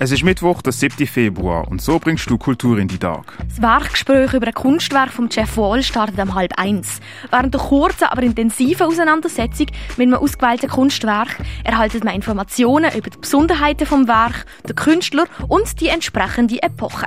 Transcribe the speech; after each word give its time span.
Es 0.00 0.10
ist 0.10 0.24
Mittwoch, 0.24 0.60
der 0.60 0.72
7. 0.72 1.06
Februar, 1.06 1.68
und 1.68 1.80
so 1.80 2.00
bringst 2.00 2.28
du 2.28 2.36
Kultur 2.36 2.78
in 2.78 2.88
die 2.88 2.98
Tag. 2.98 3.38
Das 3.48 3.62
Werkgespräch 3.62 4.34
über 4.34 4.48
ein 4.48 4.52
Kunstwerk 4.52 5.12
von 5.12 5.28
Jeff 5.30 5.56
Wall 5.56 5.84
startet 5.84 6.18
um 6.18 6.34
halb 6.34 6.58
eins. 6.58 7.00
Während 7.30 7.54
der 7.54 7.60
kurzen, 7.60 8.06
aber 8.06 8.22
intensiven 8.22 8.88
Auseinandersetzung 8.88 9.68
mit 9.96 10.08
einem 10.08 10.14
ausgewählten 10.14 10.68
Kunstwerk 10.68 11.36
erhaltet 11.62 12.02
man 12.02 12.16
Informationen 12.16 12.90
über 12.92 13.08
die 13.08 13.18
Besonderheiten 13.18 13.86
vom 13.86 14.08
Werk, 14.08 14.46
den 14.68 14.74
Künstler 14.74 15.26
und 15.46 15.80
die 15.80 15.88
entsprechende 15.88 16.60
Epoche. 16.60 17.06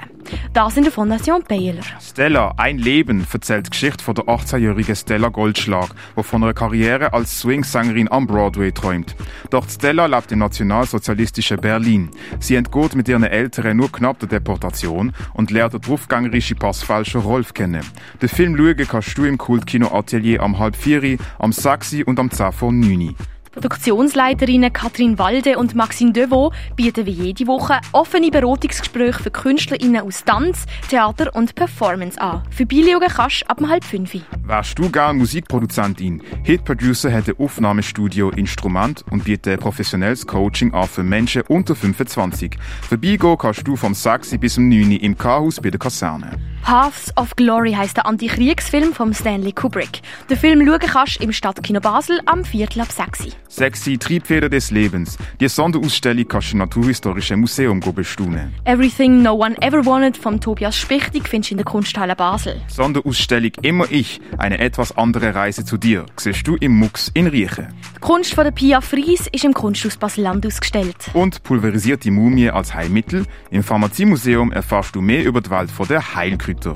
Das 0.53 0.75
in 0.77 0.83
der 0.83 0.91
Fondation 0.91 1.43
Baylor. 1.47 1.83
Stella, 2.01 2.53
ein 2.57 2.77
Leben, 2.77 3.25
erzählt 3.31 3.67
die 3.67 3.69
Geschichte 3.69 4.03
von 4.03 4.15
der 4.15 4.25
18-jährigen 4.25 4.95
Stella 4.95 5.29
Goldschlag, 5.29 5.89
die 6.17 6.23
von 6.23 6.43
einer 6.43 6.53
Karriere 6.53 7.13
als 7.13 7.39
Swing-Sängerin 7.39 8.11
am 8.11 8.27
Broadway 8.27 8.71
träumt. 8.71 9.15
Doch 9.49 9.69
Stella 9.69 10.05
lebt 10.05 10.31
im 10.31 10.39
nationalsozialistischen 10.39 11.57
Berlin. 11.61 12.09
Sie 12.39 12.55
entgeht 12.77 12.95
mit 12.95 13.09
ihren 13.09 13.23
Eltern 13.23 13.77
nur 13.77 13.91
knapp 13.91 14.19
der 14.19 14.29
Deportation 14.29 15.11
und 15.33 15.51
lernt 15.51 15.73
den 15.73 15.81
draufgängerischen 15.81 16.57
Passfälscher 16.57 17.19
Rolf 17.19 17.53
kennen. 17.53 17.83
Den 18.21 18.29
Film 18.29 18.55
schauen 18.55 18.87
kannst 18.87 19.17
du 19.17 19.25
im 19.25 19.37
Kultkino 19.37 19.87
Atelier 19.91 20.41
am 20.43 20.59
halb 20.59 20.75
vier, 20.75 21.17
am 21.39 21.51
sechsi 21.51 22.03
und 22.03 22.19
am 22.19 22.29
10 22.29 22.51
vor 22.51 22.71
9. 22.71 23.15
Produktionsleiterinnen 23.51 24.71
Katrin 24.71 25.17
Walde 25.19 25.57
und 25.57 25.75
Maxine 25.75 26.11
Devaux 26.11 26.53
bieten 26.75 27.05
wie 27.05 27.11
jede 27.11 27.47
Woche 27.47 27.79
offene 27.91 28.29
Beratungsgespräche 28.29 29.23
für 29.23 29.31
KünstlerInnen 29.31 30.01
aus 30.01 30.23
Tanz, 30.23 30.65
Theater 30.89 31.35
und 31.35 31.55
Performance 31.55 32.19
an. 32.19 32.43
Vorbeischauen 32.49 33.07
kannst 33.07 33.41
du 33.41 33.49
ab 33.49 33.61
halb 33.67 33.83
fünf. 33.83 34.15
Wärst 34.45 34.79
du 34.79 34.89
gern 34.89 35.17
Musikproduzentin? 35.17 36.21
Hit 36.43 36.63
Producer 36.63 37.11
hat 37.11 37.27
ein 37.27 37.35
Aufnahmestudio 37.37 38.29
Instrument 38.29 39.03
und 39.11 39.23
bietet 39.23 39.59
professionelles 39.59 40.25
Coaching 40.25 40.73
an 40.73 40.87
für 40.87 41.03
Menschen 41.03 41.43
unter 41.47 41.75
25. 41.75 42.57
Vorbeigehen 42.87 43.37
kannst 43.37 43.67
du 43.67 43.75
vom 43.75 43.93
6 43.93 44.37
bis 44.37 44.55
zum 44.55 44.69
9 44.69 44.91
im 44.91 45.17
K-Haus 45.17 45.59
bei 45.61 45.69
der 45.69 45.79
Kaserne. 45.79 46.37
Paths 46.63 47.13
of 47.15 47.35
Glory 47.35 47.73
heisst 47.73 47.97
der 47.97 48.05
Antikriegsfilm 48.05 48.93
von 48.93 49.13
Stanley 49.13 49.53
Kubrick. 49.53 50.01
Den 50.29 50.37
Film 50.37 50.65
schauen 50.65 50.79
kannst 50.79 51.19
du 51.19 51.23
im 51.23 51.31
Stadtkino 51.31 51.79
Basel 51.79 52.19
am 52.25 52.43
Viertel 52.43 52.81
ab 52.81 52.91
6. 52.91 53.27
Sexy 53.49 53.97
Triebfeder 53.97 54.49
des 54.49 54.71
Lebens. 54.71 55.17
Die 55.39 55.47
Sonderausstellung 55.47 56.27
kannst 56.27 56.49
du 56.49 56.53
im 56.53 56.59
Naturhistorischen 56.59 57.39
Museum 57.39 57.79
bestaunen. 57.79 58.53
Everything 58.65 59.21
No 59.21 59.33
One 59.33 59.55
Ever 59.61 59.85
Wanted 59.85 60.17
von 60.17 60.39
Tobias 60.39 60.77
Spichtig 60.77 61.27
findest 61.27 61.51
du 61.51 61.53
in 61.53 61.57
der 61.57 61.65
Kunsthalle 61.65 62.15
Basel. 62.15 62.61
Sonderausstellung 62.67 63.51
Immer 63.61 63.91
ich. 63.91 64.19
Eine 64.37 64.59
etwas 64.59 64.97
andere 64.97 65.33
Reise 65.33 65.65
zu 65.65 65.77
dir. 65.77 66.05
Siehst 66.17 66.47
du 66.47 66.55
im 66.55 66.73
Mux 66.73 67.09
in 67.13 67.27
Riechen. 67.27 67.67
Die 67.95 67.99
Kunst 67.99 68.33
von 68.33 68.43
der 68.43 68.51
Pia 68.51 68.81
Fries 68.81 69.27
ist 69.31 69.45
im 69.45 69.53
Kunsthaus 69.53 69.97
Basel-Land 69.97 70.45
ausgestellt. 70.45 70.95
Und 71.13 71.43
pulverisierte 71.43 72.11
Mumie 72.11 72.49
als 72.49 72.73
Heilmittel. 72.73 73.25
Im 73.49 73.63
Pharmaziemuseum 73.63 74.51
erfährst 74.51 74.95
du 74.95 75.01
mehr 75.01 75.23
über 75.23 75.41
die 75.41 75.49
Welt 75.49 75.69
der 75.89 76.15
Heilkräuter. 76.15 76.75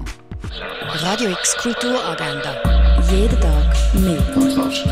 Radio 0.94 1.32
X 1.32 1.56
Kulturagenda. 1.58 2.56
Jeden 3.12 3.40
Tag 3.40 3.76
mehr. 3.94 4.22
Kontrast. 4.34 4.88